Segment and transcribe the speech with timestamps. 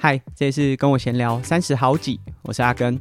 [0.00, 2.96] 嗨，这次跟我闲聊三十好几，我是阿根。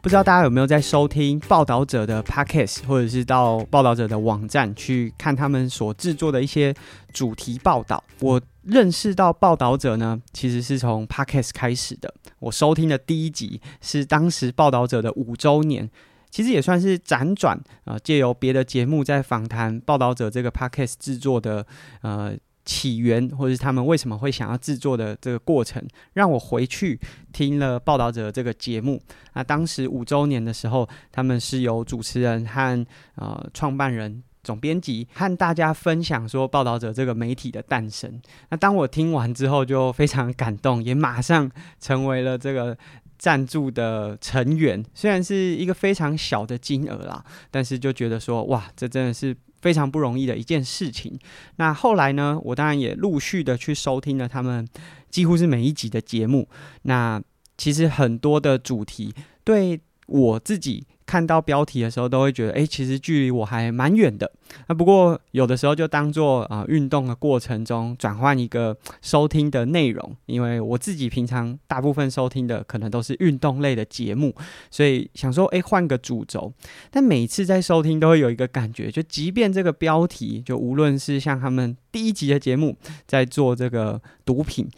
[0.00, 6.74] 不知道大家有没有在收听报道者的 Podcast，或者是到报道者的网站去看他们所制作的一些
[7.12, 8.02] 主题报道？
[8.20, 12.14] 我认识到报道者呢，其实是从 Podcast 开始的。
[12.38, 15.90] 我收听的第一集是当时报道者的五周年。
[16.30, 21.66] 其实也算是辗转啊，借由别的节目在访谈报道者这个 podcast 制作的
[22.02, 22.32] 呃
[22.64, 27.00] 起源，或者是他们为什么会想要制作的这个过程，让我回去
[27.32, 29.00] 听了报道者这个节目。
[29.34, 32.86] 那当时五周年的时候，他们是由主持人和
[33.16, 38.20] 呃创办人、总编辑和大家分享说报道者这个媒体的诞生。
[38.50, 41.50] 那当我听完之后，就非常感动，也马上
[41.80, 42.78] 成为了这个。
[43.20, 51.16] 赞助的成员虽然是一个非常小的金额啦，但是就觉得说哇，这真的是非常不容易的一件事情。
[51.56, 54.66] 那后来呢，我当然也陆续的去收听了他们
[55.10, 56.48] 几乎是每一集的节目。
[56.84, 57.22] 那
[57.58, 60.86] 其实很多的主题对我自己。
[61.10, 64.30] 看到标题的时候，都会觉得，诶，其实距离我还蛮远的。
[64.68, 74.32] 那不过有的时候就当做啊、运动的过程中转换一个收听的内容，因为我自己平常大部分收听的可能都是运动类的节目，
[74.70, 76.52] 所以想说，诶，换个主轴。
[76.92, 84.68] 但每次在收听都会有一个感觉，就即便这个标题，就无论是像他们第一集的节目在做这个毒品，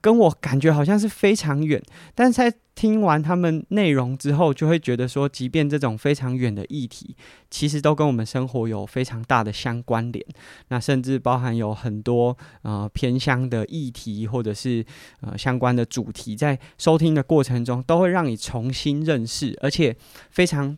[0.00, 1.82] 跟我感觉好像是非常远，
[2.14, 7.16] 但是在听完他们内容之后，就会觉得说，即便这种非常远的议题，
[7.50, 10.24] 其实都跟我们生活有非常大的相关联。
[10.68, 14.84] 那甚至包含有很多呃偏乡的议题，或者是
[15.20, 19.96] 呃相关的主题，在收听的过程中，都会让你重新认识，而且
[20.30, 20.76] 非常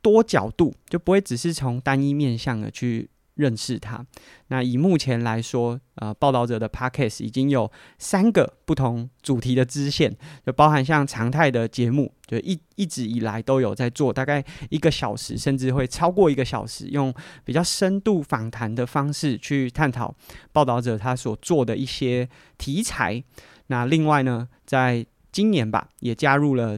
[0.00, 3.10] 多角度，就不会只是从单一面向的去。
[3.38, 4.04] 认识他。
[4.48, 20.14] 那以目前来说，呃，报道者的 Podcast 已经有三个不同主题的支线，就包含像常态的节目，就一一直以来都有在做，大概一个小时，甚至会超过一个小时，用比较深度访谈的方式去探讨
[20.52, 22.28] 报道者他所做的一些
[22.58, 23.22] 题材。
[23.68, 26.76] 那另外呢，在今年吧，也加入了。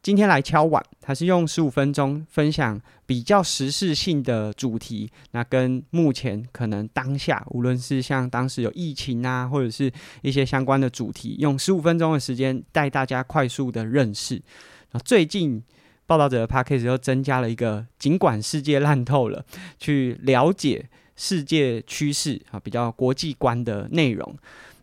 [0.00, 14.42] 今天来敲碗，还是用十五分钟分享比较时事性的主题，那跟目前可能当下，无论是像当时有疫情啊，或者是一些相关的主题，用十五分钟的时间带大家快速的认识。
[15.02, 15.62] 最近
[16.04, 19.42] 报道者的 Podcast 又增加了一个，尽管世界烂透了，
[19.78, 24.36] 去了解世界趋势啊，比较国际观的内容。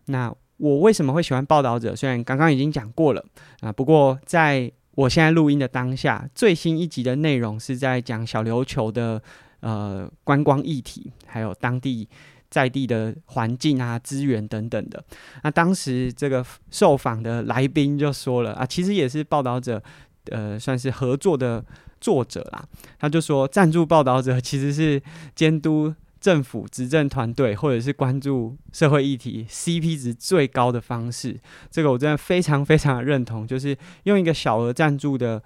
[0.06, 1.94] 那我为什么会喜欢报道者？
[1.94, 3.24] 虽然刚刚已经讲过了
[3.60, 9.22] 啊，不过在我现在录音的当下，最新一集的内容是在讲小琉球的
[9.60, 12.08] 呃观光议题，还有当地
[12.50, 15.04] 在地的环境啊、资源等等的。
[15.44, 19.82] 那当时这个受访的来宾就说了啊，其实也是报道者
[20.30, 21.62] 呃算是合作的
[22.00, 22.64] 作者啦，
[22.98, 25.00] 他就说赞助报道者其实是
[25.34, 25.94] 监督。
[26.26, 31.38] 政府执政团队，或者是关注社会议题，CP 值最高的方式，
[31.70, 33.46] 这个我真的非常非常的认同。
[33.46, 35.40] 就是用一个小额赞助的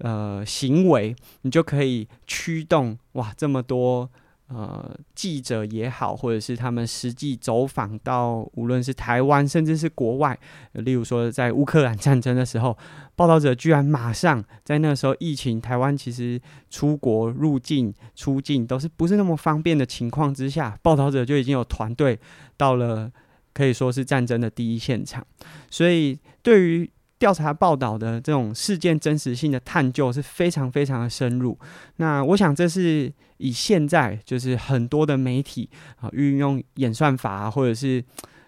[0.00, 4.10] 呃行为，你就可以驱动哇这么多。
[4.48, 10.38] 呃，记者也好，或者是他们实际走访到，无论是台湾，甚至是国外，
[10.72, 12.76] 例如说在乌克兰战争的时候，
[13.14, 22.18] 报道者居然马上在那时候疫情，台湾其实出国入境、出境都是不是那么方便的情况之下，报道者就已经有团队
[22.56, 23.12] 到了，
[23.52, 25.26] 可以说是战争的第一现场，
[25.70, 26.90] 所以对于。
[27.18, 31.58] 调查报道的这种事件真实性的探究是非常非常的深入。
[31.96, 38.02] 那我想这是以现在就是很多的媒体啊运用演算法啊，或者是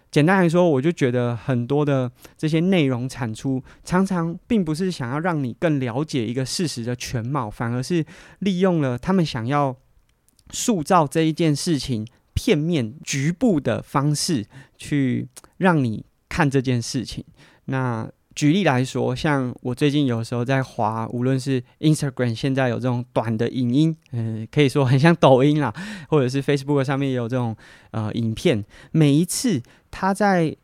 [0.09, 8.05] 简单来说，我就觉得很多的这些内容产出常常并不是想要让你更了解一个事实的全貌，反而是
[8.39, 9.75] 利用了他们想要
[10.49, 14.45] 塑造这一件事情片面局部的方式
[14.77, 17.23] 去让你看这件事情。
[17.65, 25.73] 那举例来说，像我最近有时候在滑，无论是 Instagram，现在有这种短的影音，嗯、可以说很像抖音啦，
[26.09, 27.55] 或者是 Facebook 上面也有这种
[27.91, 28.63] 呃影片。
[28.91, 30.55] 每一次他在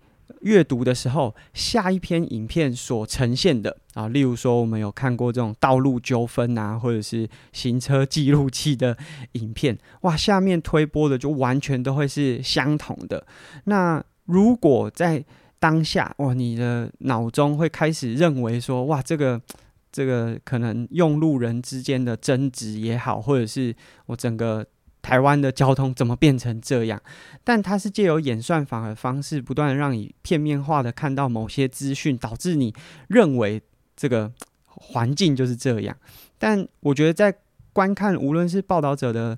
[0.42, 8.98] 阅读的时候，下一篇影片所呈现的啊，例如说我们有看过这种道路纠纷啊，或者是行车记录器的
[9.34, 13.26] 影片，哇，下面推播的就完全都会是相同的。
[13.66, 15.26] 那如果在
[15.60, 19.42] 当下哇，你的脑中会开始认为说哇，这个
[19.92, 23.76] 这个可能用路人之间的争执也好，或者是
[24.06, 24.66] 我整个
[25.02, 27.02] 台湾的交通怎么变成这样？
[27.44, 32.74] 但它是借由演算法的方式，不断让你片面化的看到某些资讯，导致你
[33.08, 33.62] 认为
[33.96, 34.32] 这个
[34.66, 35.96] 环境就是这样。
[36.38, 37.34] 但我觉得在
[37.74, 39.38] 观看无论是报道者的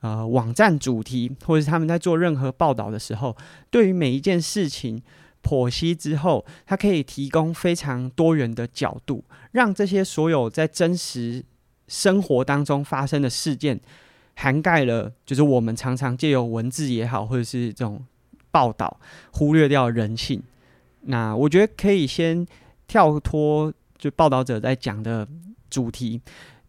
[0.00, 3.36] 呃网站主题，或者是他们在做任何报道的时候，
[3.70, 5.00] 对于每一件事情
[5.42, 11.44] 剖析之后，它可以提供非常多元的角度，让这些所有在真实
[11.88, 13.80] 生活当中发生的事件，
[14.36, 18.04] 涵盖了就是我们常常借由文字也好，或者是这种
[18.50, 19.00] 报道
[19.32, 20.42] 忽略掉人性。
[21.02, 22.46] 那我觉得可以先
[22.86, 25.26] 跳脱就报道者在讲的
[25.68, 26.20] 主题。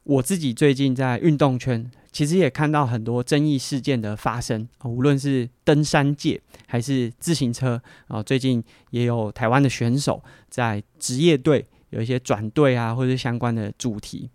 [0.04, 14.30] 我自己最近在运动圈，其实也看到很多争议事件的发生，无论是登山界还是自行车啊，最近也有台湾的选手在职业队有一些转队啊，或者是相关的主题。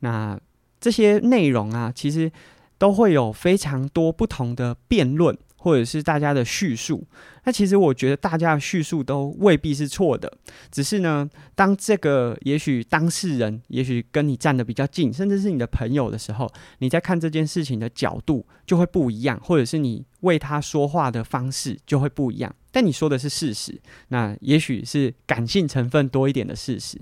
[0.00, 0.38] 那
[0.80, 2.30] 这些内容啊，其实
[2.78, 5.36] 都会有非常多不同的辩论。
[5.60, 7.04] 或者是大家的叙述，
[7.48, 10.30] 那其实我觉得大家的叙述都未必是错的，
[10.70, 16.46] 只是呢，当这个也许当事人也许跟你站得比较近，甚至是你的朋友的时候，
[16.80, 22.54] 你在看这件事情的角度就会不一样，或者是你为他说话的方式就会不一样。
[22.70, 27.00] 但你说的是事实，那也许是感性成分多一点的事实，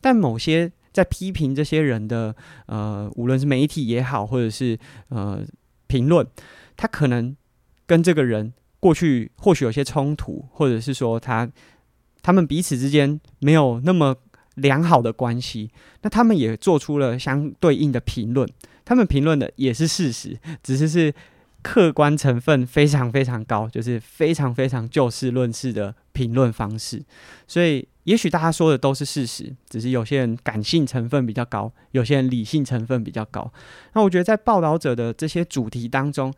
[0.00, 2.34] 但某些在批评这些人的
[2.66, 4.76] 呃，无论是媒体也好，或者是
[5.10, 5.46] 呃
[5.86, 6.26] 评论，
[6.76, 7.36] 他可能。
[7.86, 8.54] 跟这个人
[8.84, 11.50] 过去或许有些冲突，或者是说他
[12.20, 14.14] 他们彼此之间没有那么
[14.56, 15.70] 良好的关系，
[16.02, 18.46] 那他们也做出了相对应的评论，
[18.84, 21.14] 他们评论的也是事实，只是是
[21.62, 27.02] 客观成分非常非常高，就是非常非常就事论事的评论方式。
[27.48, 33.50] 所以也许大家说的都是事实，只是有些人感性成分比较高，有些人理性成分比较高。
[33.94, 36.30] 那我觉得在报道者的这些主题当中，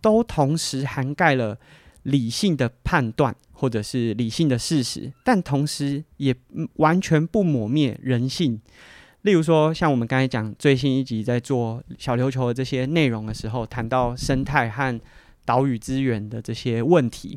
[0.00, 1.58] 都同时涵盖了
[2.04, 6.34] 理性的判断，或者是理性的事实，但同时也
[6.74, 8.60] 完全不抹灭人性。
[9.22, 15.00] 例如说，像我们刚才讲最新一集在做小琉球的这些内容的时候，谈到生态和
[15.44, 17.36] 岛屿资源的这些问题，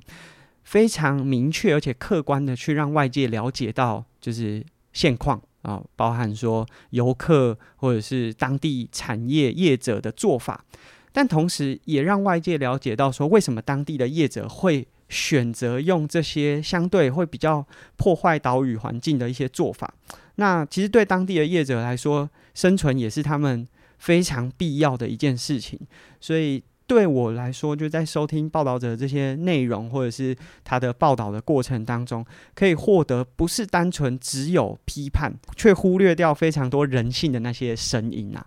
[0.64, 10.64] 非常明确而且客观的去让外界了解到，就是现况啊，包含说游客或者是当地产业业者的做法。
[11.14, 17.66] 但同时，也让外界了解到说，为什么当地的业者会选择用这些相对会比较
[17.98, 19.94] 破坏岛屿环境的一些做法。
[20.36, 23.68] 那其实对当地的业者来说，生存也是他们
[23.98, 25.78] 非常必要的一件事情。
[26.22, 32.26] 所以对我来说，就在收听报道者这些内容，或者是他的报道的过程当中，
[32.56, 38.46] 可以获得不是单纯只有批判，却忽略掉非常多人性的那些声音啊。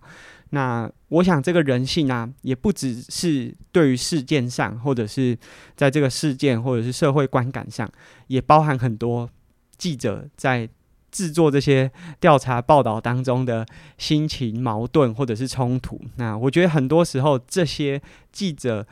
[0.55, 5.37] 那我想，这个人性啊，也不只是对于事件上，或者是
[5.75, 7.91] 在这个事件或者是社会观感上，
[8.29, 9.29] 也包含很多
[9.77, 10.69] 记者在
[11.11, 11.91] 制作这些
[12.21, 13.67] 调查报道当中的
[13.99, 16.01] 心情矛盾或者是冲突。
[16.19, 18.01] 那我觉得很多时候，这些
[18.31, 18.87] 记者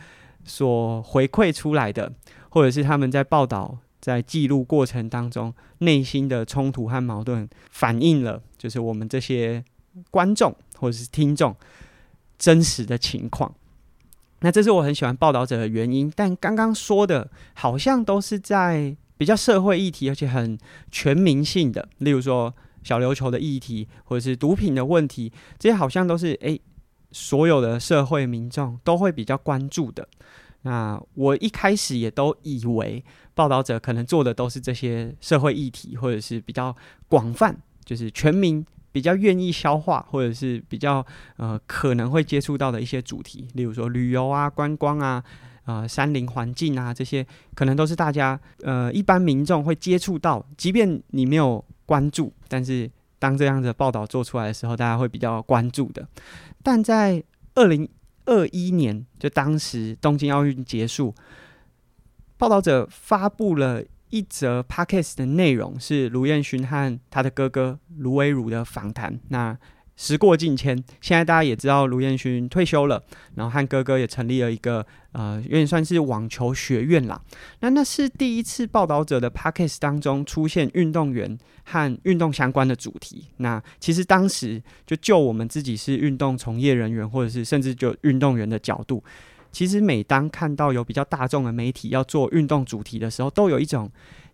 [0.45, 2.13] 所回馈出来的，
[2.49, 9.63] 或者是他们在报道、在记录过程当中内心的冲突和矛盾，反映了就是我们这些
[10.11, 10.53] 观众。
[10.83, 11.55] 或者是听众
[12.37, 13.55] 真实的情况，
[14.41, 16.13] 那这是我很喜欢报道者的原因。
[16.17, 20.59] 但刚刚说的，好像都是在比较社会议题，而且很
[20.91, 26.61] 全民性的，例如说小琉球的议题，或者是毒品的问题，这些好像都是诶，
[27.13, 30.09] 所有的社会民众都会比较关注的。
[30.63, 36.75] 那我一开始也都以为报道者可能做的都是这些社会议题，或者是比较
[37.09, 38.67] 广泛，就是全民。
[38.93, 41.05] 比较愿意消化，或者是比较
[41.39, 45.25] 呃可能会接触到的一些主题，例如说旅游啊、观光啊、
[45.65, 56.07] 呃山林环境啊这些，可能都是大家呃一般民众会接触到，即便你没有关注，但是当这样的报道做出来的时候，大家会比较关注的。
[56.63, 57.89] 但在二零
[58.27, 61.15] 二一年，就当时东京奥运结束，
[62.37, 63.83] 报道者发布了。
[64.13, 69.19] 一则 podcast 的内容是卢彦勋和他的哥哥卢伟儒的访谈。
[69.31, 69.57] 那
[69.97, 73.03] 时过境迁，现在大家也知道卢彦勋退休了，
[73.37, 77.19] 然后和哥哥也成立了一个呃，有点算是网球学院啦。
[77.61, 83.29] 那那是第一次报道者的 podcast 当中出现运动员和运动相关的主题。
[83.39, 89.03] 那其实当时就就我们自己是运动从业人员，或者是甚至就运动员的角度。
[89.53, 93.89] 其实每当看到有比较大众的媒体要做运动主题的时候，都有一种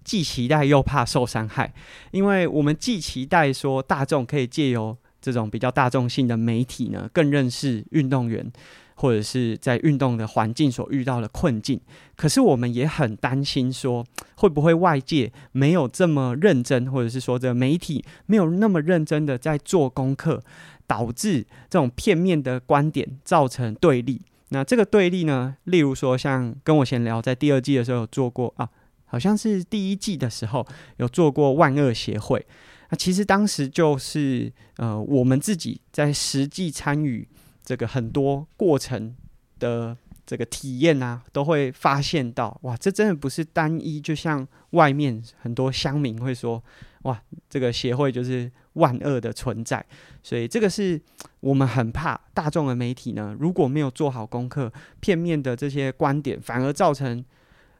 [0.05, 1.75] 既期待又怕受伤害，
[2.13, 8.51] 因为我们既期待说大众可以借由这种比较大众性的媒体呢，更认识运动员，
[8.95, 11.81] 或者是在运动的环境所遇到的困境。
[12.17, 14.07] 可是我们也很担心，说
[14.37, 20.43] 会不会外界没有这么认真，或者是说这媒体没有那么认真的在做功课，
[20.87, 24.23] 导致这种片面的观点造成对立。
[24.51, 28.69] 那这个对立呢，例如说像跟我闲聊，在第二季的时候有做过啊，
[29.05, 32.47] 好像是第一季的时候有做过万恶协会。
[32.91, 37.29] 那其实当时就是呃，我们自己在实际参与
[37.63, 39.15] 这个很多过程
[39.59, 46.65] 的这个体验啊，都会发现到哇，这真的不是单一，就像外面很多乡民会说
[47.03, 49.85] 哇，这个协会就是万恶的存在。
[50.23, 51.01] 所以这个是
[51.41, 57.25] 我们很怕大众的媒体呢，如果没有做好功课，片面的这些观点，反而造成。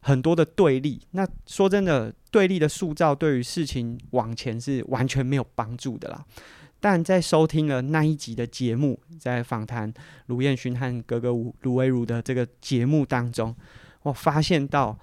[0.01, 6.25] 很多的对立，那说真的，对立的塑造对于事情往前是完全没有帮助的啦。
[6.79, 9.93] 但在收听了那一集的节目，在访谈
[10.27, 11.31] 卢彦勋和格格
[11.63, 13.55] 卢维如的这个节目当中，
[14.03, 14.97] 我发现到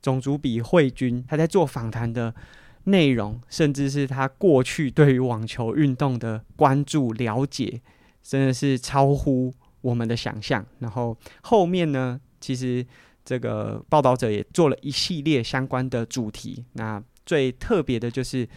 [0.00, 2.34] 种族比慧君他在做访谈的
[2.84, 7.80] 内容，甚至是他过去对于网球运动的关注了解，
[8.22, 10.64] 真的是超乎我们的想象。
[10.78, 12.86] 然后后面呢，其实。
[13.22, 16.64] 这个报道者也做了一系列相关的主题。
[16.72, 18.48] 那最特别的就是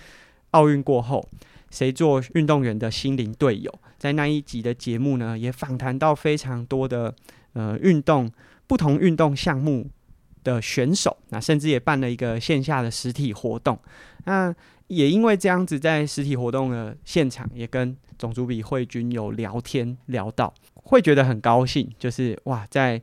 [0.51, 1.23] 奥运过后，
[1.69, 3.71] 谁做运动员的心灵队友？
[3.99, 7.13] 在那一集的节目呢，也访谈到非常多的
[7.51, 8.31] 呃运动
[8.65, 9.87] 不同运动项目
[10.43, 11.15] 的选手。
[11.29, 13.77] 那甚至也办了一个线下的实体活动。
[14.25, 14.53] 那
[14.87, 21.89] 也因为这样子，在实体活动的现场，也跟种族比会军有聊天聊到，会觉得很高兴。
[21.97, 23.01] 就是哇，在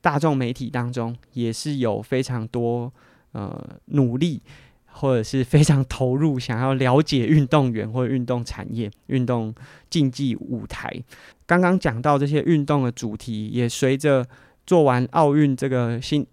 [0.00, 2.90] 大众媒体当中也是有非常多
[3.32, 4.40] 呃努力，
[4.86, 9.54] 或者是非常投入，想要了解运动员或者运动产业、运动
[9.90, 10.90] 竞技舞台。
[11.46, 14.26] 刚刚讲到这些运动的主题，也随着
[14.66, 16.26] 做完奥运这个新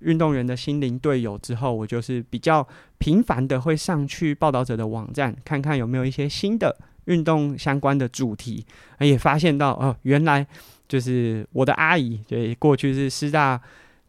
[0.00, 2.66] 运动员的心灵队友之后，我就是比较
[2.98, 8.64] 频繁的会上去报道者的网站，看看有没有一些新的运动相关的主题，
[9.00, 10.46] 也发现到哦，原来。
[10.86, 13.58] 就是我的阿姨，对，过去是师大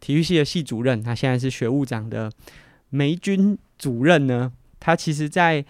[0.02, 2.30] 体育系的系主任，她现在是学务长的
[2.90, 4.52] 梅军主任呢。
[4.78, 5.64] 她其实，在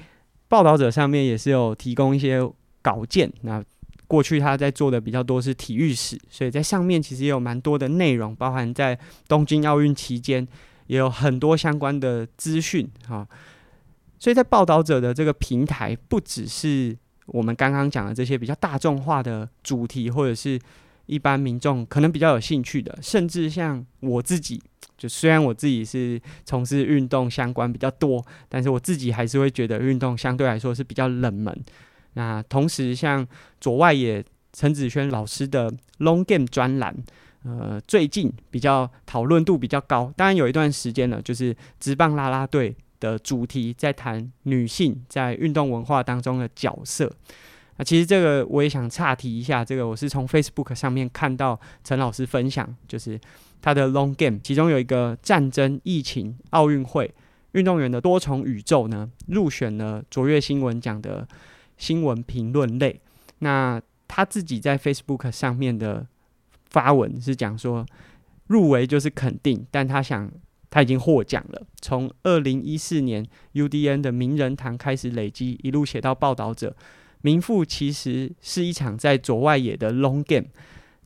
[0.48, 2.42] 报道者上面也是有提供一些
[2.82, 3.32] 稿件。
[3.44, 3.64] 那
[4.08, 8.98] 过去他在做的比较多是体育史，所以在上面其实也有蛮多的内容，包含在
[9.28, 10.48] 东京奥运期间
[10.88, 13.28] 也有很多相关的资讯哈。
[14.20, 16.98] 所以在报道者的这个平台，不只是
[17.28, 20.60] 我们刚刚讲的这些比较大众化的主题，或者是。
[21.08, 24.60] 一般民众可能比较有兴趣的，甚至像我自己，
[24.98, 31.56] 就虽然我自己是从事运动相关比较多，但是我自己还是会觉得运动相对来说是比较冷门。
[32.16, 33.26] 那同时，像
[33.62, 36.96] 左外野陈子轩老师的 Long Game 专栏，
[37.44, 40.12] 呃，最近比较讨论度比较高。
[40.18, 47.12] 当然有一段时间了，就是职棒啦啦队的主题在谈女性在运动文化当中的角色。
[47.78, 49.66] 那，其实这个我也想岔题一下。
[49.66, 53.20] 这个我是从 Facebook 上面看到陈老师分享，就是
[53.62, 57.14] 他的 Long Game，其中有一个战争、疫情、奥运会、
[57.52, 61.28] 运动员的多重宇宙呢，入选了卓越新闻奖的
[61.78, 63.02] 新闻评论类。
[63.40, 66.08] 那他自己在 Facebook 上面的
[66.70, 67.86] 发文是讲说，
[68.48, 70.32] 入围就是肯定，但他想
[70.70, 71.62] 他已经获奖了。
[71.82, 76.76] 从二零一四年 UDN 的名人堂开始累积，一路写到报道者。
[77.22, 80.48] 名副其实是一场在左外野的 long game。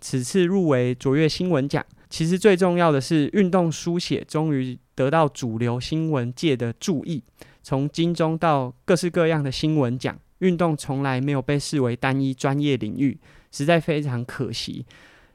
[0.02, 7.24] 此次入围卓越新闻奖，其实最重要的是运动书写终于得到主流新闻界的注意。
[7.64, 13.18] 从金钟到各式各样的新闻奖，运动从来没有被视为单一专业领域，
[13.52, 14.86] 实在非常可惜。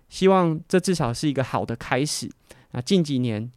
[0.08, 2.30] 希望这至少是一个好的开始。
[2.72, 3.50] 那近几年，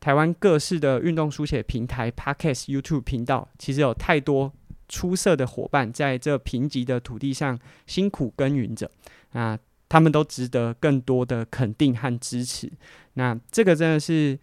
[0.00, 4.52] 台湾各式的运动书写平台、Podcast、YouTube 频道，其实有太多。
[4.88, 8.90] 出色的伙伴在这贫瘠的土地上辛苦耕耘着，
[9.30, 9.58] 啊，
[9.88, 12.70] 他们都值得更多的肯定和支持。
[13.14, 14.38] 那这个真的是，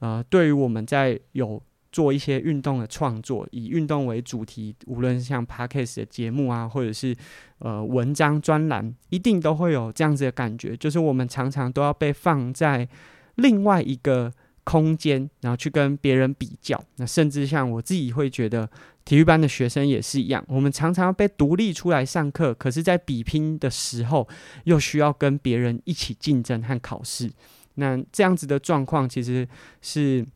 [0.00, 1.62] 呃，对于我们在有
[1.94, 7.14] 做一些运动的创作，以运动为主题，无论是像 Podcast 的节目啊，或者是
[7.60, 12.88] 呃文章专栏，一定都会有这样子的感觉，就是我们常常都要被放在
[13.36, 14.32] 另外一个
[14.64, 16.82] 空间，然后去跟别人比较。
[16.96, 18.68] 那甚至像我自己会觉得。
[19.04, 24.26] 体育班的学生也是一样，我们常常被独立出来上课，可是，在比拼的时候，
[24.64, 27.30] 又需要跟别人一起竞争和考试。
[27.74, 29.46] 那这样子的状况，其实
[29.82, 30.26] 是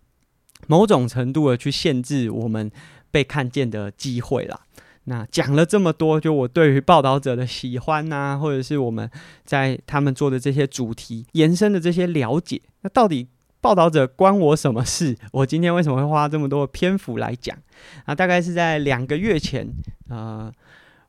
[0.67, 2.71] 某种程度的去限制我们
[3.11, 4.61] 被看见的机会啦。
[5.05, 9.11] 那讲了这么多，就我对于报道者的喜欢呐、啊，或者是我们
[9.45, 13.27] 在他们做的这些主题延伸的这些了解，那到底
[13.61, 15.17] 报道者关我什么事？
[15.33, 17.57] 我今天为什么会花这么多篇幅来讲？
[18.05, 19.67] 啊，大概是在两个月前，
[20.11, 20.53] 呃，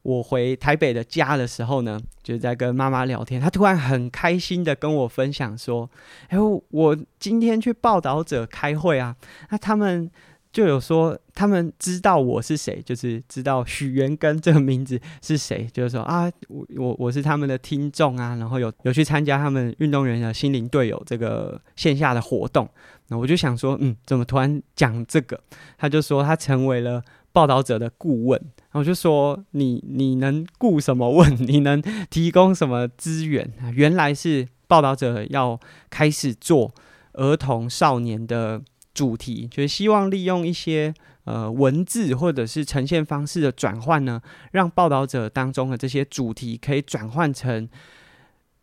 [0.02, 5.90] 我回台北的家的时候呢，就在跟妈妈聊天，她突然很开心的跟我分享说
[6.30, 6.38] ：“哎，
[6.70, 9.16] 我今天去报道者开会啊，
[9.50, 10.10] 那他们。”
[10.52, 22.68] 就有说他们知道我是谁，就是知道许元根这个名字是谁，就是说啊，我我我是他们的听众啊，然后有有去参加他们运动员的心灵队友这个线下的活动，
[23.10, 25.40] 那我就想说，嗯，怎么突然讲这个？
[25.78, 27.00] 他就说他成为了
[27.32, 28.42] 报道者的顾问，
[28.72, 31.36] 我就说你你能顾什么问？
[31.48, 33.52] 你能提供什么资源？
[33.74, 35.60] 原来是报道者要
[35.90, 36.74] 开始做
[37.14, 38.62] 儿童少年的。
[38.92, 44.22] 主题就是希望利用一些呃文字或者是呈现方式的转换呢，
[44.52, 47.70] 让报道者当中的这些主题可以转换成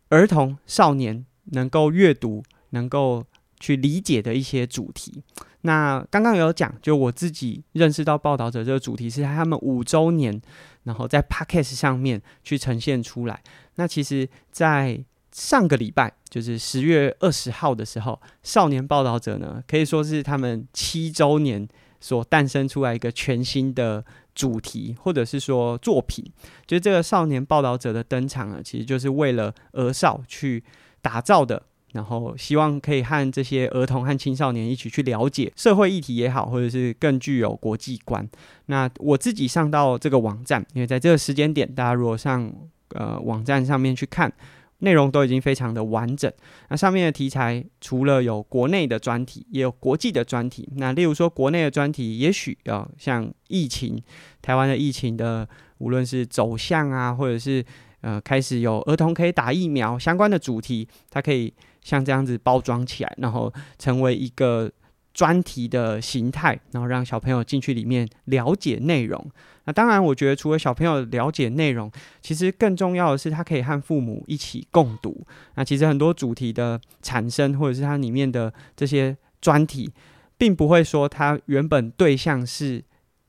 [0.09, 3.25] 儿童少年能够阅读、能够
[3.59, 5.23] 去理解的一些主题。
[5.61, 10.39] 那刚刚有讲，就我自己认识到报道者这个主题是他们五周年，
[10.83, 13.41] 然后在 Podcast 上面去呈现出来。
[13.75, 21.67] 那其实，在上个礼拜就是十月二十号的时候，少年报道者呢，可以说是他们七周年
[21.99, 26.23] 所诞生出来一个全新的主题，或者是说作品。
[26.65, 30.63] 就这个少年报道者的登场呢，其实就是为了儿少去
[31.01, 31.61] 打造的，
[31.97, 38.25] 然后希望可以和这些儿童和青少年一起去了解社会议题也好，或者是更具有国际观。
[38.67, 42.53] 那我自己上到这个网站，因为在这个时间点，大家如果上
[42.89, 44.31] 呃网站上面去看。
[44.79, 46.31] 内容都已经非常的完整。
[46.69, 50.69] 那上面的题材除了有国内的专题，也有国际的专题。
[50.75, 53.99] 那例如说国内的专题，也许要像疫情，
[54.39, 55.49] 台湾的疫情的，
[55.79, 57.65] 无论是走向啊，或者是
[58.01, 61.51] 呃开始有儿童可以打疫苗相关的主题，它可以
[61.87, 64.69] 像这样子包装起来，然后成为一个
[65.13, 69.31] 专题的形态，然后让小朋友进去里面了解内容。
[69.63, 71.89] 那当然，我觉得除了小朋友了解内容，
[72.21, 75.25] 其实更重要的是，他可以和父母一起共读。
[75.55, 79.89] 那其实很多主题的产生，或者是它里面的这些专题，
[80.37, 82.83] 并不会说它原本对象是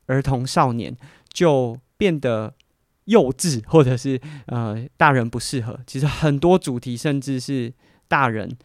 [0.07, 0.93] 儿童少年，
[1.31, 2.53] 就变得
[3.05, 5.79] 幼稚，或者是呃大人不适合。
[5.87, 7.73] 其实很多主题，甚至是
[8.09, 8.57] 大人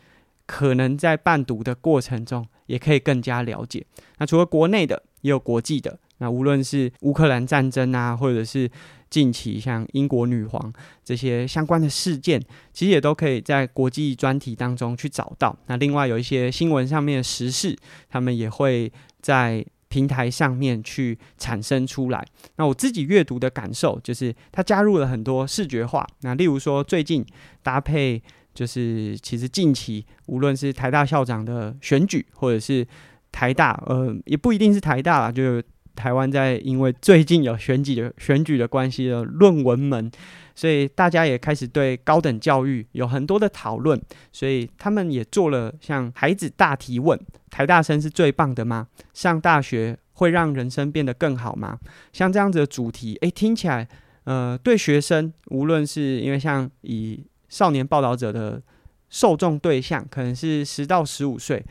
[0.46, 3.86] 可能在伴读的过程中，也可以更加了解。
[4.18, 6.00] 那除了国内的，也有国际的。
[6.18, 8.70] 那无论是乌克兰战争啊，或者是
[9.10, 10.72] 近期像英国女皇
[11.04, 12.40] 这些相关的事件，
[12.72, 15.56] 其实也都可以在国际专题当中去找到。
[15.66, 17.76] 那另外有一些新闻上面的时事，
[18.08, 22.24] 他们也会在平台上面去产生出来。
[22.56, 26.06] 那我自己阅读的感受就是，它加入了很多视觉化。
[26.20, 27.26] 那例如说，最近
[27.62, 28.22] 搭配
[28.54, 32.86] 就是，其实近期无论是台大校长的选举，或者是
[33.32, 35.62] 台大，呃，也不一定是台大啦，就。
[35.96, 40.10] 台湾在因为最近有选举的选举的关系的论文门，
[40.52, 47.16] 所以大家也开始对高等教育有很多的讨论，所以他们也做了像孩子大提问：
[47.48, 48.88] 台大生是最棒的吗？
[49.12, 51.78] 上大学会让人生变得更好吗？
[52.12, 53.86] 像这样子的主题，诶，听起来，
[54.24, 58.60] 呃，对学生，无论是因为像以少年报道者的
[59.08, 61.64] 受众对象，可能是十到十五岁，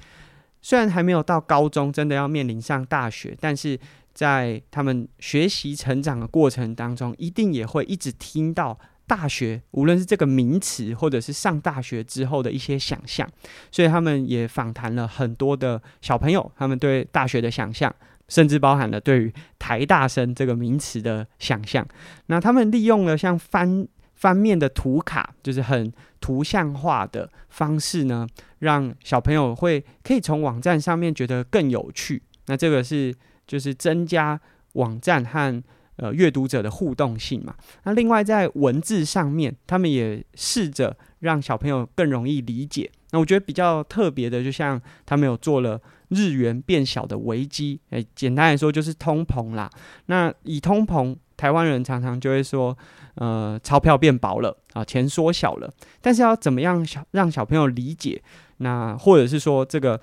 [0.61, 3.77] 虽然还没有到高中，真的要面临上大学，但是。
[4.13, 13.27] 在他们学习成长的过程当中，一定也会一直听到大学，无论是这个名词，或者是上大学之后的一些想象。
[13.71, 17.91] 所以他们也访谈了很多的小朋友，他们对大学的想象，
[18.27, 21.83] 甚至包含了对于台大生这个名词的想象。
[22.27, 23.87] 那他们利用了像翻
[24.23, 28.25] 翻面的图卡，就是很图像化的方式呢，
[28.59, 32.23] 让小朋友会可以从网站上面觉得更有趣。
[32.45, 33.13] 那这个是。
[33.45, 34.39] 就是增加
[34.75, 35.63] 网站和
[35.97, 37.53] 呃阅读者的互动性嘛。
[37.83, 42.89] 那另外在文字上面，他们也试着让小朋友更容易理解。
[43.11, 49.69] 那我觉得比较特别的，就像他们有做了日元变小的危机，诶，简单来说就是通膨啦。
[50.05, 52.77] 那以通膨，台湾人常常就会说，
[53.15, 55.71] 呃，钞票变薄了啊，钱缩小了。
[56.01, 58.21] 但是要怎么样小让小朋友理解？
[58.57, 59.99] 那或者是说这个。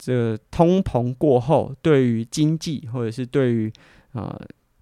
[0.00, 3.72] 这通膨过后，对于经济或者是对于
[4.12, 4.40] 呃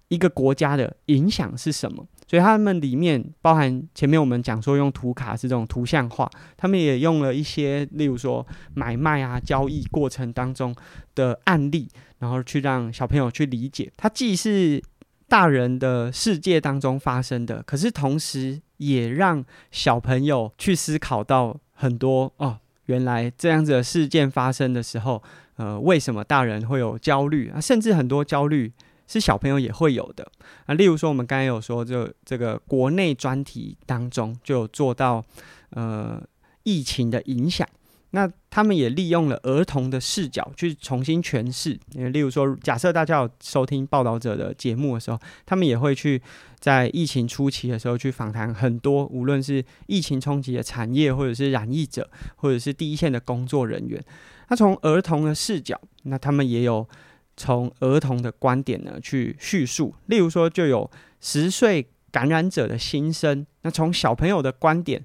[0.09, 2.05] 一个国家的影响是什么？
[2.27, 10.75] 所以他们里面包含前面我们讲说用图卡是这种图像化，他们也用了一些，例如说买卖啊、交易过程当中
[11.15, 13.91] 的案例，然后去让小朋友去理解。
[13.97, 14.79] 它既是
[15.27, 25.21] 大人的世界当中发生的，可是同时也让小朋友去思考到很多哦，原来这样子的事件发生的时候，
[25.57, 27.59] 呃，为什么大人会有焦虑啊？
[27.59, 28.71] 甚至很多焦虑
[29.05, 30.31] 是小朋友也会有的
[30.65, 30.73] 啊。
[30.73, 35.23] 例如说，我们刚才有说，就这个国内专题当中就有做到，
[35.71, 36.23] 呃，
[36.63, 37.67] 疫情的影响。
[38.11, 46.21] 那他们也利用了儿童的视角去重新诠释，例如说，假设大家有收听报道者的节目的时候，他们也会去
[46.57, 54.01] 在疫情初期的时候去访谈很多，无论是疫情冲击的产业，或者是染疫者，或者是第一线的工作人员。
[54.47, 56.87] 那从儿童的视角，那他们也有
[57.35, 60.89] 从儿童的观点呢去叙述，例如说，就有
[61.19, 63.45] 十岁感染者的心声。
[63.63, 65.03] 那从小朋友的观点。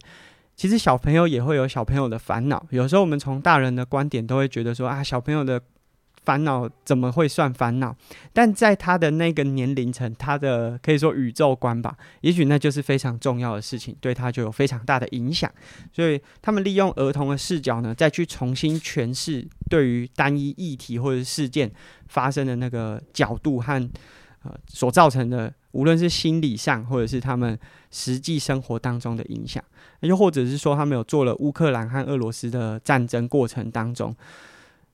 [0.63, 5.61] 其实小朋友也会有小朋友的烦恼，有时候我们从大人的观点都会觉得说啊，小朋友的
[6.23, 7.97] 烦恼怎么会算烦恼？
[8.33, 15.51] 但在他的那个年龄层，他的可以说宇宙观吧，也许那就是非常重要的事情，对他就有非常大的影响。
[15.93, 21.69] 所以他们利用儿童的视角呢，再去重新诠释对于单一议题或者事件
[22.07, 23.91] 发生的那个角度和
[24.45, 25.53] 呃所造成的。
[25.73, 27.59] 无论是心理上，或者是他们
[27.91, 29.65] 实际生活当中的影响，
[30.01, 34.15] 又或者是说他们有做了乌克兰和俄罗斯的战争过程当中，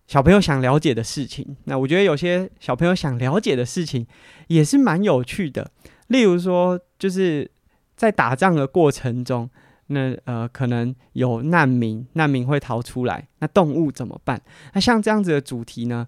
[0.06, 1.56] 小朋友想了解的事情。
[1.64, 4.06] 那我觉得有些小朋友想了解的事情
[4.46, 5.68] 也是蛮有趣的。
[6.06, 7.50] 例如说，就是
[7.96, 9.50] 在打仗的过程中，
[9.88, 14.40] 那呃可能有难民，难民会逃出来，那动物怎么办？
[14.74, 16.06] 那像这样子的主题呢？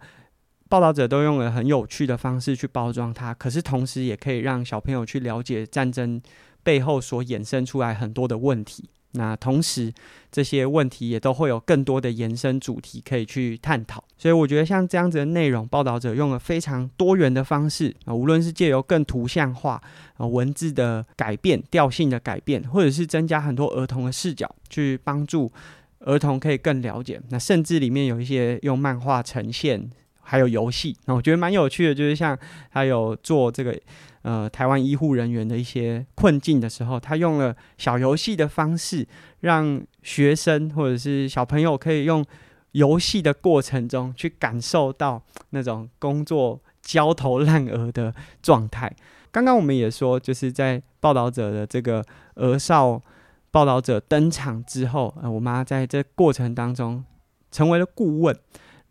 [0.70, 6.22] 报道者都用了很有趣的方式去包装它，可是同时也可以让小朋友去了解战争
[6.62, 8.88] 背后所衍生出来很多的问题。
[9.14, 9.92] 那同时
[10.30, 14.04] 这些问题也都会有更多的延伸主题可以去探讨。
[14.16, 19.82] 所以我觉得像这样子的内容，报道者用了非常多元的方式啊，无论是借由更图像化
[20.18, 25.50] 啊文字的改变、调性的改变，或者是增加很多儿童的视角，去帮助
[25.98, 27.20] 儿童可以更了解。
[27.30, 29.90] 那甚至里面有一些用漫画呈现。
[30.30, 32.38] 还有游戏，那我觉得蛮有趣的，就是像
[32.70, 33.76] 他有做这个
[34.22, 39.04] 呃台湾医护人员的一些困境的时候，他用了小游戏的方式，
[39.40, 42.24] 让学生或者是小朋友可以用
[42.70, 48.94] 游戏的过程中去感受到那种工作焦头烂额的状态。
[49.32, 52.04] 刚刚我们也说，就是在报道者的这个
[52.36, 53.02] 儿少
[53.50, 57.04] 报道者登场之后，呃，我妈在这过程当中
[57.50, 58.38] 成为了顾问。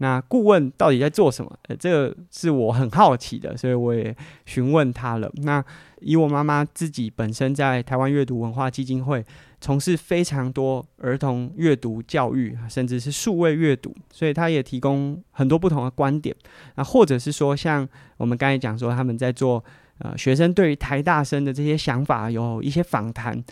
[0.01, 1.59] 那顾问到底在做什么？
[1.67, 5.29] 呃，这个是我很好奇的，所以我也询问他了。
[5.43, 5.63] 那
[5.99, 9.21] 以我妈妈自己本身在台湾阅读文化基金会
[9.59, 16.33] 从事非常多儿童阅读教育，甚至是数位阅读，所以他也提供很多不同的观点。
[16.75, 19.61] 那或者是说，像我们刚才讲说，他们在做
[19.97, 23.43] 呃学生对于台大生的这些想法有一些访谈。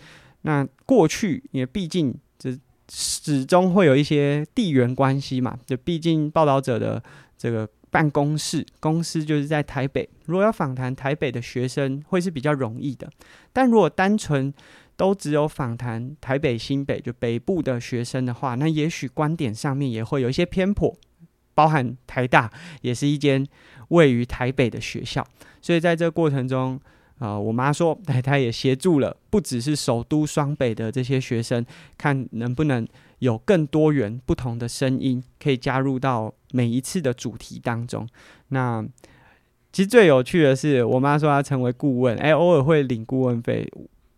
[0.42, 2.14] 那过去也毕竟。
[2.90, 7.02] 始终会有一些地缘关系嘛，就毕竟报道者的
[7.36, 13.10] 这个办公室公司就是在台北，如果要访谈台北的学生，会是比较容易的。
[13.52, 14.52] 但如果单纯
[14.96, 20.96] 都只有访谈台北新北就北部的学生的话，那也许观点上面也会有一些偏颇。
[21.54, 22.50] 包含台大
[22.82, 23.46] 也是一间
[23.88, 25.26] 位于台北的学校，
[25.60, 26.80] 所以在这个过程中。
[27.18, 31.64] 啊、我妈说，哎，她也协助了，不只是首都双北的这些学生，
[31.96, 32.86] 看能不能
[33.18, 38.06] 有更多元不同的声音，可以加入到每一次的主题当中。
[38.48, 38.84] 那
[39.72, 43.68] 其实最有趣的是，我妈说她成为顾问，哎，偶尔会领顾问费。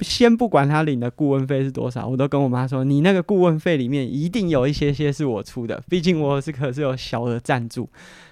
[0.01, 7.89] 先不管他领的顾问费是多少，我都跟我妈说，你那个顾问费里面一定有一些些是我出的，毕竟我是可是有小额赞助。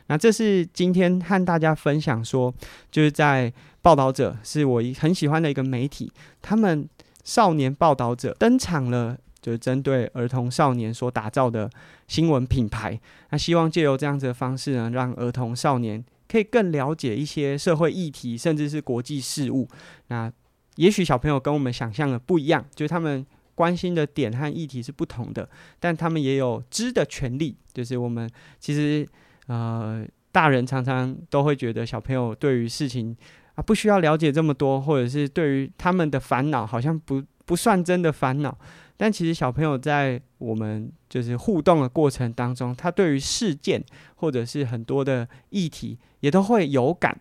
[0.07, 2.55] 那这是今天和大家分享说，
[2.91, 3.53] 就是在。
[3.81, 6.87] 报道者是我很喜欢的一个媒体，他们
[7.25, 11.71] 少年报道者登场了，就是针对儿童少年所打造的
[12.07, 13.01] 新闻品牌。
[13.31, 19.67] 那希望借由这样子的方式呢，让儿童少年可以更了解一些社会议题，甚至是国际事务。
[20.09, 20.31] 那
[20.79, 27.57] 也许小朋友跟我们想象的不一样，就是他们关心的点和议题是不同的，但他们也有知的权利。
[27.73, 29.07] 就是我们其实
[29.49, 33.17] 呃，大人常常都会觉得小朋友对于事情。
[33.55, 38.57] 啊，不需要了解这么多，或者是对于他们的烦恼，好像不不算真的烦恼。
[38.97, 47.21] 但其实小朋友在我们就是互动的过程当中，他对于事件或者是很多的议题，也都会有感。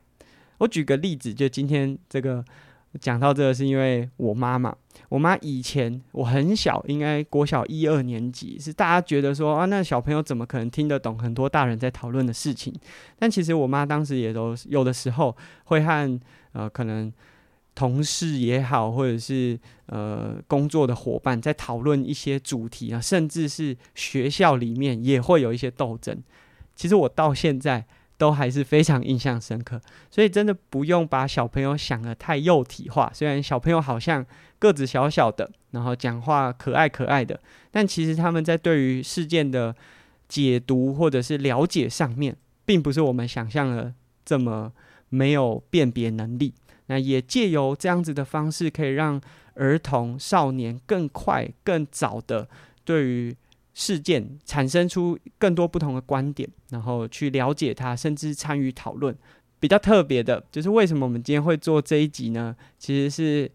[0.59, 2.45] 我举个例子，就今天这个
[2.99, 4.75] 讲到这个，是因为我妈妈，
[5.09, 12.73] 我妈以前我很小，应该国小一二年级，是大家觉得说啊，那小朋友怎么可能听得懂很多大人在讨论的事情？
[13.19, 16.19] 但其实我妈当时也都有的时候会和
[16.53, 17.11] 呃可能
[17.75, 26.17] 同事也好，或者是呃工作的伙伴在讨论一些主题啊，甚至是学校里面也会有一些斗争。
[26.75, 27.85] 其实我到现在。
[28.17, 33.11] 都还是非常印象深刻，所以真的不用把小朋友想得太幼体化。
[33.13, 34.25] 虽然小朋友好像
[34.57, 39.75] 个子小小的，然后讲话可爱可爱的，但其实他们在对于事件的
[40.27, 43.93] 解读或者是了解上面，并不是我们想象的
[44.25, 44.73] 这么
[45.09, 46.53] 没有辨别能力。
[46.87, 49.21] 那也借由这样子的方式，可以让
[49.53, 52.49] 儿童少年更快、更早的
[52.83, 53.37] 对于。
[53.79, 59.15] 事件产生出更多不同的观点，然后去了解它，甚至参与讨论。
[59.59, 62.55] 比较特别的就是为什么我们今天会做这一集呢？
[62.79, 63.51] 其实是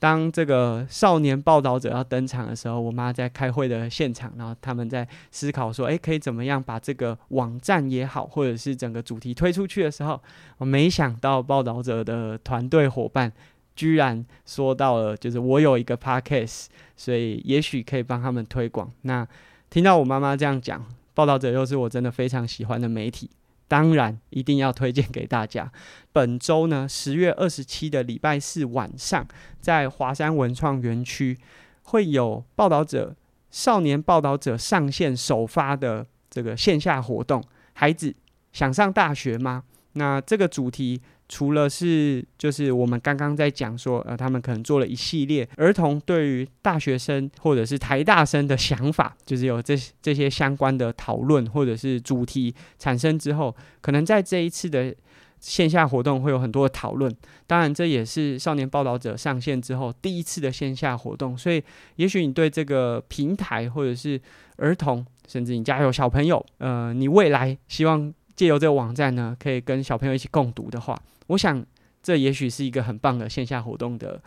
[0.00, 10.20] 当这个少年报道者要登场的时候，我妈在开会的现场，然后他们在思考说：“诶，可以怎么样把这个网站也好，或者是整个主题推出去的时候，
[10.58, 13.32] 我没想到报道者的团队伙伴。”
[13.74, 18.90] 居然说到了，就是我有一个 podcast，所以也许可以帮他们推广。
[19.02, 19.26] 那
[19.68, 23.28] 听到我妈妈这样讲，报道者又是我真的非常喜欢的媒体，
[23.66, 25.72] 当然一定要推荐给大家。
[26.12, 29.26] 本周呢，十月二十七的礼拜四晚上，
[29.60, 31.36] 在华山文创园区
[31.82, 33.16] 会有报道者
[33.50, 37.42] 少年报道者上线首发的这个线下活动。
[37.72, 38.14] 孩子
[38.52, 39.64] 想上大学吗？
[39.94, 41.00] 那这个主题。
[41.28, 54.94] 除了是，就是我们刚刚在讲说，呃，他们可能做了一系列儿童对于大学生或者是台大生的想法，就是有这这些相关的讨论或者是主题产生之后，可能在这一次的
[55.40, 57.14] 线下活动会有很多的讨论。
[57.46, 61.62] 当然，这也是少年报道者上线之后第一次的线下活动，所以
[61.96, 64.20] 也许你对这个平台或者是
[64.56, 71.00] 儿童，甚至你家有小朋友，呃，你未来希望借由这个网站呢，可以跟小朋友一起共读的话。
[71.28, 71.64] 我想，
[72.02, 74.20] 这也许是一个很棒的线下活动的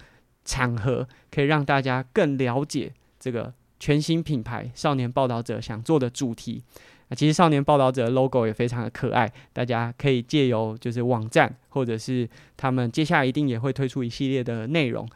[0.45, 6.63] 场合，可以让大家更了解这个全新品牌少年报道者想做的主题。
[7.09, 15.07] 啊，其实少年报道者 logo 也非常的可爱，大家可以借由就是网站，或者是他们接下来一定也会推出一系列的内容，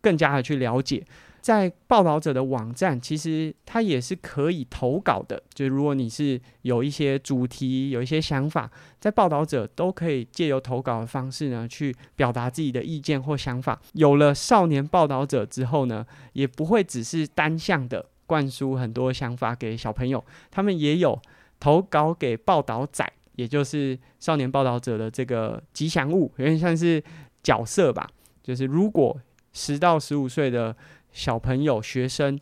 [0.00, 1.02] 更加的去了解。
[1.42, 5.42] 在报道者的网站，其实它也是可以投稿的。
[5.52, 13.78] 就是如果你是有一些主题、有一些想法，在报道者都可以借由投稿的方式呢，去表达自己的意见或想法。
[13.94, 21.20] 有了少年报道者之后呢，也不会只是单向的灌输很多想法给小朋友，他们也有
[21.58, 27.02] 投稿给报道仔，也就是少年报道者的这个吉祥物，有点像是
[27.42, 28.08] 角色吧。
[28.44, 29.20] 就是如果
[29.52, 30.74] 十到十五岁的
[31.12, 32.38] 小朋友、学生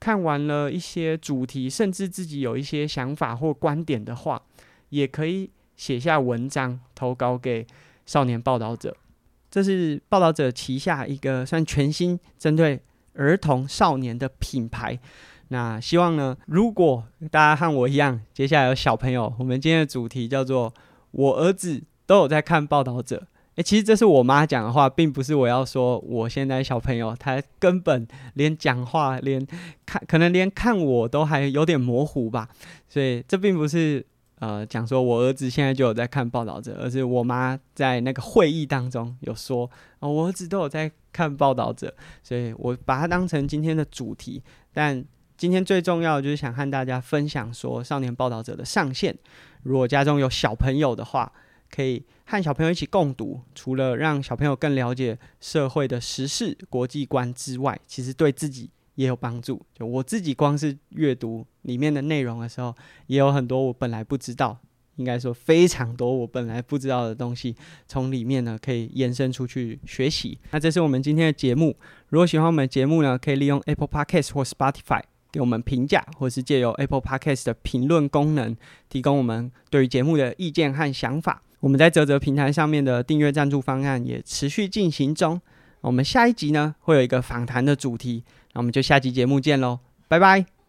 [0.00, 4.42] 看完了一些主题，甚至自己有一些想法或观点的话，
[4.88, 7.66] 也可以写下文章投稿给
[8.06, 8.96] 少年报道者。
[9.50, 12.80] 这是报道者旗下一个算全新针对
[13.14, 14.98] 儿童少年的品牌。
[15.48, 20.72] 那希望呢，如果大家和我一样，接下来有小朋友，我们今天的主题叫做
[21.12, 23.26] “我儿子都有在看报道者”。
[23.62, 25.98] 其实这是我妈讲的话，并不是我要说。
[26.00, 29.46] 我现在小朋友他根本连讲话、连
[29.86, 32.48] 看，可能连看我都还有点模糊吧。
[32.88, 34.04] 所以这并不是
[34.40, 39.70] 呃讲说我儿子现在就有在看报道者，而是我妈在那个会议当中有说，
[40.00, 44.42] 哦，我儿子都有在看报道者，所以我把它当成今天的主题。
[44.72, 45.04] 但
[45.36, 49.16] 今天最重要的就是想和大家分享说，少年报道者的上线，
[49.62, 51.32] 如果家中有小朋友的话，
[51.74, 59.60] 可以和小朋友一起共读，除了让小朋友更了解社会的时事、国际观之外，其实对自己也有帮助。
[59.74, 62.74] 就我自己光是阅读里面的内容的时候，
[63.06, 64.58] 也有很多我本来不知道，
[64.96, 67.56] 应该说非常多我本来不知道的东西，
[67.88, 70.38] 从里面呢可以延伸出去学习。
[70.50, 71.74] 那这是我们今天的节目。
[72.08, 78.54] 如果喜欢我们的节目呢，可以利用 Apple Podcast 或 Spotify 给我们评价，或是借由 Apple Podcast 的评论功能，
[78.90, 81.42] 提供我们对于节目的意见和想法。
[81.62, 85.40] 我们在泽泽平台上面的订阅赞助方案也持续进行中。
[85.80, 90.61] 我们下一集呢会有一个访谈的主题，那我们就下集节目见喽，拜拜。